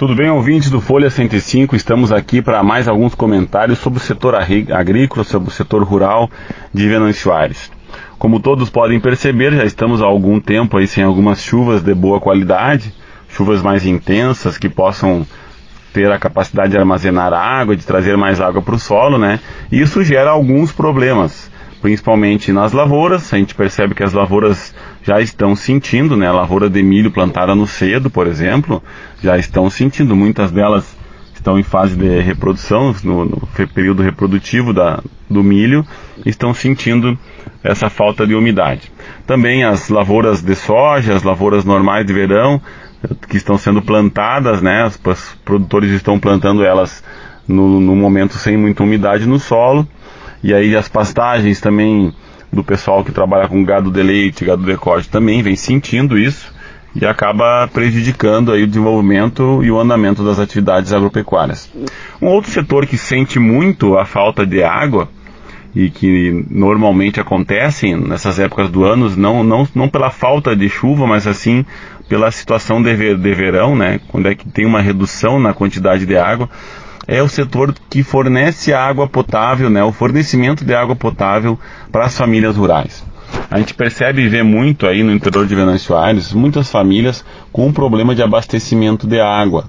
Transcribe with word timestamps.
Tudo 0.00 0.14
bem, 0.14 0.30
ouvintes 0.30 0.70
do 0.70 0.80
Folha 0.80 1.10
105? 1.10 1.76
Estamos 1.76 2.10
aqui 2.10 2.40
para 2.40 2.62
mais 2.62 2.88
alguns 2.88 3.14
comentários 3.14 3.80
sobre 3.80 3.98
o 3.98 4.02
setor 4.02 4.34
agrícola, 4.34 5.22
sobre 5.24 5.50
o 5.50 5.52
setor 5.52 5.82
rural 5.82 6.30
de 6.72 6.88
Venâncio 6.88 7.30
Aires. 7.30 7.70
Como 8.18 8.40
todos 8.40 8.70
podem 8.70 8.98
perceber, 8.98 9.52
já 9.52 9.62
estamos 9.62 10.00
há 10.00 10.06
algum 10.06 10.40
tempo 10.40 10.78
aí 10.78 10.86
sem 10.86 11.04
algumas 11.04 11.42
chuvas 11.42 11.82
de 11.82 11.94
boa 11.94 12.18
qualidade, 12.18 12.94
chuvas 13.28 13.60
mais 13.60 13.84
intensas 13.84 14.56
que 14.56 14.70
possam 14.70 15.26
ter 15.92 16.10
a 16.10 16.18
capacidade 16.18 16.70
de 16.70 16.78
armazenar 16.78 17.34
água, 17.34 17.76
de 17.76 17.84
trazer 17.84 18.16
mais 18.16 18.40
água 18.40 18.62
para 18.62 18.76
o 18.76 18.78
solo, 18.78 19.18
né? 19.18 19.38
Isso 19.70 20.02
gera 20.02 20.30
alguns 20.30 20.72
problemas, 20.72 21.50
principalmente 21.80 22.52
nas 22.52 22.72
lavouras. 22.72 23.32
A 23.32 23.38
gente 23.38 23.54
percebe 23.54 23.94
que 23.94 24.02
as 24.02 24.12
lavouras 24.12 24.74
já 25.02 25.20
estão 25.20 25.56
sentindo, 25.56 26.16
né? 26.16 26.26
A 26.26 26.32
lavoura 26.32 26.68
de 26.68 26.82
milho 26.82 27.10
plantada 27.10 27.54
no 27.54 27.66
cedo, 27.66 28.10
por 28.10 28.26
exemplo, 28.26 28.82
já 29.22 29.36
estão 29.38 29.68
sentindo. 29.70 30.14
Muitas 30.14 30.50
delas 30.50 30.96
estão 31.34 31.58
em 31.58 31.62
fase 31.62 31.96
de 31.96 32.20
reprodução, 32.20 32.94
no, 33.02 33.24
no 33.24 33.48
período 33.74 34.02
reprodutivo 34.02 34.74
da, 34.74 35.02
do 35.28 35.42
milho, 35.42 35.86
estão 36.26 36.52
sentindo 36.52 37.18
essa 37.64 37.88
falta 37.88 38.26
de 38.26 38.34
umidade. 38.34 38.92
Também 39.26 39.64
as 39.64 39.88
lavouras 39.88 40.42
de 40.42 40.54
soja, 40.54 41.14
as 41.14 41.22
lavouras 41.22 41.64
normais 41.64 42.06
de 42.06 42.12
verão, 42.12 42.60
que 43.28 43.38
estão 43.38 43.56
sendo 43.56 43.80
plantadas, 43.80 44.60
né? 44.60 44.84
Os 44.86 44.98
produtores 45.44 45.90
estão 45.92 46.20
plantando 46.20 46.62
elas 46.62 47.02
no, 47.48 47.80
no 47.80 47.96
momento 47.96 48.34
sem 48.34 48.56
muita 48.56 48.82
umidade 48.82 49.26
no 49.26 49.38
solo. 49.38 49.88
E 50.42 50.54
aí 50.54 50.74
as 50.76 50.88
pastagens 50.88 51.60
também 51.60 52.12
do 52.52 52.64
pessoal 52.64 53.04
que 53.04 53.12
trabalha 53.12 53.48
com 53.48 53.62
gado 53.64 53.90
de 53.90 54.02
leite, 54.02 54.44
gado 54.44 54.64
de 54.64 54.76
corte 54.76 55.08
também 55.08 55.42
vem 55.42 55.54
sentindo 55.54 56.18
isso 56.18 56.52
e 56.94 57.06
acaba 57.06 57.68
prejudicando 57.68 58.52
aí 58.52 58.64
o 58.64 58.66
desenvolvimento 58.66 59.62
e 59.62 59.70
o 59.70 59.78
andamento 59.78 60.24
das 60.24 60.38
atividades 60.40 60.92
agropecuárias. 60.92 61.70
Um 62.20 62.26
outro 62.26 62.50
setor 62.50 62.86
que 62.86 62.98
sente 62.98 63.38
muito 63.38 63.96
a 63.96 64.04
falta 64.04 64.44
de 64.44 64.62
água 64.62 65.08
e 65.74 65.88
que 65.88 66.44
normalmente 66.50 67.20
acontecem 67.20 67.96
nessas 67.96 68.40
épocas 68.40 68.68
do 68.68 68.82
ano, 68.84 69.08
não, 69.16 69.44
não, 69.44 69.68
não 69.72 69.88
pela 69.88 70.10
falta 70.10 70.56
de 70.56 70.68
chuva, 70.68 71.06
mas 71.06 71.28
assim 71.28 71.64
pela 72.08 72.28
situação 72.32 72.82
de, 72.82 73.14
de 73.14 73.34
verão, 73.34 73.76
né, 73.76 74.00
quando 74.08 74.26
é 74.26 74.34
que 74.34 74.48
tem 74.48 74.66
uma 74.66 74.80
redução 74.80 75.38
na 75.38 75.54
quantidade 75.54 76.04
de 76.04 76.16
água, 76.16 76.50
é 77.06 77.22
o 77.22 77.28
setor 77.28 77.74
que 77.88 78.02
fornece 78.02 78.72
água 78.72 79.08
potável, 79.08 79.70
né, 79.70 79.82
o 79.82 79.92
fornecimento 79.92 80.64
de 80.64 80.74
água 80.74 80.94
potável 80.94 81.58
para 81.90 82.06
as 82.06 82.16
famílias 82.16 82.56
rurais. 82.56 83.04
A 83.50 83.58
gente 83.58 83.74
percebe 83.74 84.22
e 84.22 84.28
vê 84.28 84.42
muito 84.42 84.86
aí 84.86 85.02
no 85.02 85.12
interior 85.12 85.46
de 85.46 85.54
Venâncio 85.54 85.96
Aires, 85.96 86.32
muitas 86.32 86.70
famílias 86.70 87.24
com 87.52 87.66
um 87.66 87.72
problema 87.72 88.14
de 88.14 88.22
abastecimento 88.22 89.06
de 89.06 89.20
água. 89.20 89.64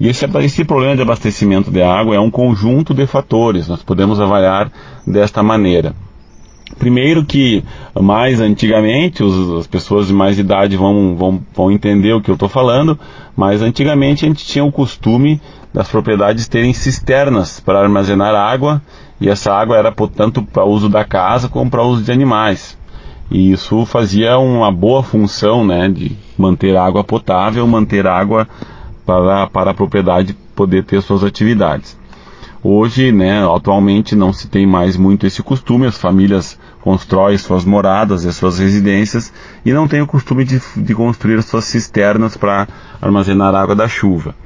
E 0.00 0.08
esse, 0.08 0.24
esse 0.40 0.64
problema 0.64 0.96
de 0.96 1.02
abastecimento 1.02 1.70
de 1.70 1.82
água 1.82 2.16
é 2.16 2.20
um 2.20 2.30
conjunto 2.30 2.92
de 2.92 3.06
fatores, 3.06 3.68
nós 3.68 3.82
podemos 3.82 4.20
avaliar 4.20 4.70
desta 5.06 5.42
maneira. 5.42 5.94
Primeiro 6.78 7.24
que 7.24 7.62
mais 8.00 8.40
antigamente, 8.40 9.22
os, 9.22 9.60
as 9.60 9.66
pessoas 9.66 10.06
de 10.06 10.12
mais 10.12 10.38
idade 10.38 10.76
vão, 10.76 11.14
vão, 11.16 11.42
vão 11.54 11.70
entender 11.70 12.12
o 12.12 12.20
que 12.20 12.30
eu 12.30 12.34
estou 12.34 12.48
falando, 12.48 12.98
mas 13.36 13.62
antigamente 13.62 14.24
a 14.24 14.28
gente 14.28 14.44
tinha 14.44 14.64
o 14.64 14.72
costume 14.72 15.40
das 15.72 15.88
propriedades 15.88 16.48
terem 16.48 16.72
cisternas 16.72 17.60
para 17.60 17.80
armazenar 17.80 18.34
água 18.34 18.82
e 19.20 19.28
essa 19.28 19.52
água 19.52 19.76
era 19.76 19.92
tanto 20.14 20.42
para 20.42 20.64
uso 20.64 20.88
da 20.88 21.04
casa 21.04 21.48
como 21.48 21.70
para 21.70 21.82
uso 21.82 22.02
de 22.02 22.12
animais. 22.12 22.76
E 23.30 23.52
isso 23.52 23.86
fazia 23.86 24.38
uma 24.38 24.70
boa 24.70 25.02
função 25.02 25.64
né, 25.64 25.88
de 25.88 26.16
manter 26.36 26.76
água 26.76 27.02
potável, 27.02 27.66
manter 27.66 28.06
água 28.06 28.46
para, 29.06 29.46
para 29.46 29.70
a 29.70 29.74
propriedade 29.74 30.36
poder 30.54 30.84
ter 30.84 31.00
suas 31.00 31.24
atividades. 31.24 31.96
Hoje, 32.64 33.10
né, 33.10 33.44
atualmente 33.44 34.14
não 34.14 34.32
se 34.32 34.46
tem 34.46 34.64
mais 34.64 34.96
muito 34.96 35.26
esse 35.26 35.42
costume, 35.42 35.86
as 35.86 35.98
famílias 35.98 36.56
constroem 36.80 37.36
suas 37.36 37.64
moradas 37.64 38.22
e 38.22 38.32
suas 38.32 38.60
residências 38.60 39.32
e 39.64 39.72
não 39.72 39.88
tem 39.88 40.00
o 40.00 40.06
costume 40.06 40.44
de, 40.44 40.62
de 40.76 40.94
construir 40.94 41.42
suas 41.42 41.64
cisternas 41.64 42.36
para 42.36 42.68
armazenar 43.00 43.52
água 43.52 43.74
da 43.74 43.88
chuva. 43.88 44.36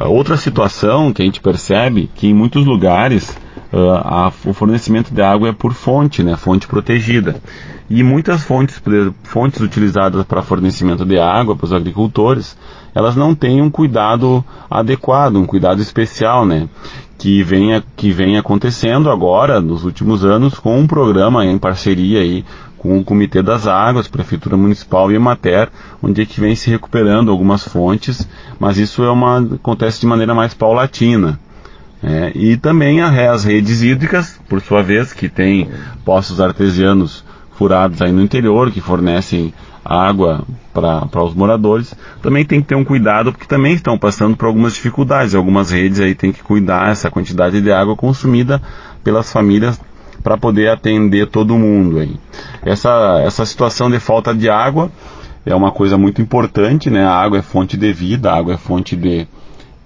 Outra 0.00 0.36
situação 0.36 1.12
que 1.12 1.22
a 1.22 1.24
gente 1.24 1.40
percebe 1.40 2.10
que 2.12 2.26
em 2.26 2.34
muitos 2.34 2.64
lugares 2.66 3.36
a, 3.76 4.32
o 4.44 4.52
fornecimento 4.52 5.12
de 5.12 5.20
água 5.20 5.48
é 5.48 5.52
por 5.52 5.72
fonte, 5.72 6.22
né, 6.22 6.36
fonte 6.36 6.66
protegida. 6.66 7.36
E 7.88 8.02
muitas 8.02 8.42
fontes, 8.42 8.80
fontes 9.24 9.60
utilizadas 9.60 10.24
para 10.24 10.42
fornecimento 10.42 11.04
de 11.04 11.18
água 11.18 11.54
para 11.54 11.66
os 11.66 11.72
agricultores, 11.72 12.56
elas 12.94 13.14
não 13.14 13.34
têm 13.34 13.60
um 13.60 13.70
cuidado 13.70 14.44
adequado, 14.70 15.36
um 15.36 15.44
cuidado 15.44 15.82
especial, 15.82 16.46
né? 16.46 16.68
Que 17.18 17.42
vem, 17.42 17.82
que 17.96 18.10
vem 18.10 18.38
acontecendo 18.38 19.10
agora, 19.10 19.60
nos 19.60 19.84
últimos 19.84 20.24
anos, 20.24 20.58
com 20.58 20.78
um 20.78 20.86
programa 20.86 21.44
em 21.44 21.58
parceria 21.58 22.20
aí 22.20 22.44
com 22.84 22.98
o 22.98 23.04
Comitê 23.04 23.42
das 23.42 23.66
Águas, 23.66 24.08
Prefeitura 24.08 24.58
Municipal 24.58 25.10
e 25.10 25.14
Emater, 25.14 25.70
onde 26.02 26.20
é 26.20 26.26
que 26.26 26.38
vem 26.38 26.54
se 26.54 26.68
recuperando 26.68 27.30
algumas 27.30 27.66
fontes, 27.66 28.28
mas 28.60 28.76
isso 28.76 29.02
é 29.02 29.10
uma, 29.10 29.38
acontece 29.38 30.02
de 30.02 30.06
maneira 30.06 30.34
mais 30.34 30.52
paulatina. 30.52 31.40
É, 32.06 32.32
e 32.34 32.56
também 32.58 33.00
as 33.00 33.44
redes 33.44 33.82
hídricas, 33.82 34.38
por 34.46 34.60
sua 34.60 34.82
vez, 34.82 35.14
que 35.14 35.26
tem 35.26 35.70
poços 36.04 36.38
artesianos 36.38 37.24
furados 37.52 38.02
aí 38.02 38.12
no 38.12 38.20
interior, 38.20 38.70
que 38.70 38.80
fornecem 38.80 39.54
água 39.82 40.44
para 40.72 41.24
os 41.24 41.34
moradores, 41.34 41.94
também 42.20 42.44
tem 42.44 42.60
que 42.60 42.68
ter 42.68 42.74
um 42.74 42.84
cuidado, 42.84 43.32
porque 43.32 43.46
também 43.46 43.72
estão 43.72 43.96
passando 43.96 44.36
por 44.36 44.46
algumas 44.46 44.74
dificuldades. 44.74 45.34
Algumas 45.34 45.70
redes 45.70 46.00
aí 46.00 46.14
tem 46.14 46.30
que 46.30 46.42
cuidar 46.42 46.90
essa 46.90 47.10
quantidade 47.10 47.60
de 47.60 47.72
água 47.72 47.96
consumida 47.96 48.60
pelas 49.02 49.32
famílias 49.32 49.80
para 50.22 50.36
poder 50.36 50.68
atender 50.68 51.28
todo 51.28 51.58
mundo 51.58 52.00
aí. 52.00 52.16
Essa, 52.62 53.22
essa 53.24 53.46
situação 53.46 53.90
de 53.90 53.98
falta 53.98 54.34
de 54.34 54.48
água 54.50 54.90
é 55.46 55.54
uma 55.54 55.70
coisa 55.70 55.96
muito 55.96 56.20
importante, 56.20 56.90
né? 56.90 57.04
A 57.04 57.14
água 57.14 57.38
é 57.38 57.42
fonte 57.42 57.76
de 57.76 57.92
vida, 57.92 58.30
a 58.30 58.36
água 58.36 58.54
é 58.54 58.56
fonte 58.56 58.96
de, 58.96 59.28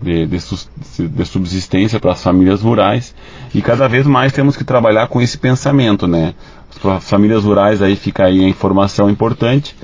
de, 0.01 0.27
de, 0.27 0.39
de 1.09 1.25
subsistência 1.25 1.99
para 1.99 2.13
as 2.13 2.23
famílias 2.23 2.63
rurais 2.63 3.15
e 3.55 3.61
cada 3.61 3.89
vez 3.89 4.07
mais 4.07 4.33
temos 4.33 4.57
que 4.57 4.65
trabalhar 4.65 5.09
com 5.09 5.21
esse 5.21 5.39
pensamento, 5.39 6.07
né? 6.07 6.35
As 6.85 7.09
famílias 7.09 7.45
rurais 7.45 7.83
aí 7.83 7.97
fica 7.97 8.25
aí 8.27 8.45
a 8.45 8.49
informação 8.49 9.11
importante. 9.11 9.75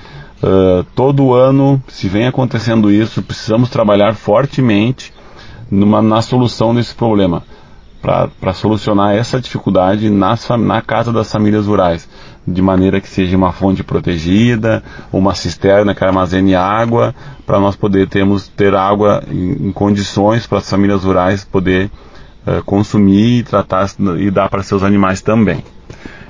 Uh, 0.42 0.84
todo 0.94 1.32
ano, 1.32 1.82
se 1.88 2.08
vem 2.08 2.26
acontecendo 2.26 2.90
isso, 2.90 3.22
precisamos 3.22 3.70
trabalhar 3.70 4.14
fortemente 4.14 5.12
numa, 5.70 6.02
na 6.02 6.20
solução 6.20 6.74
desse 6.74 6.94
problema 6.94 7.42
para 8.04 8.52
solucionar 8.52 9.14
essa 9.14 9.40
dificuldade 9.40 10.10
nas, 10.10 10.46
na 10.50 10.82
casa 10.82 11.10
das 11.10 11.32
famílias 11.32 11.66
rurais, 11.66 12.06
de 12.46 12.60
maneira 12.60 13.00
que 13.00 13.08
seja 13.08 13.34
uma 13.34 13.50
fonte 13.50 13.82
protegida, 13.82 14.82
uma 15.10 15.34
cisterna 15.34 15.94
que 15.94 16.04
armazene 16.04 16.54
água, 16.54 17.14
para 17.46 17.58
nós 17.58 17.76
poder 17.76 18.06
termos, 18.06 18.46
ter 18.46 18.74
água 18.74 19.22
em, 19.30 19.68
em 19.68 19.72
condições 19.72 20.46
para 20.46 20.58
as 20.58 20.68
famílias 20.68 21.02
rurais 21.02 21.46
poder 21.46 21.90
uh, 22.46 22.62
consumir 22.64 23.38
e 23.38 23.42
tratar 23.42 23.88
e 24.18 24.30
dar 24.30 24.50
para 24.50 24.62
seus 24.62 24.82
animais 24.82 25.22
também. 25.22 25.64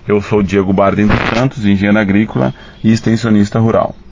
Eu 0.06 0.20
sou 0.22 0.44
Diego 0.44 0.72
Bardem 0.72 1.08
dos 1.08 1.18
Santos, 1.30 1.64
engenheiro 1.64 1.98
agrícola 1.98 2.54
e 2.84 2.92
extensionista 2.92 3.58
rural. 3.58 3.96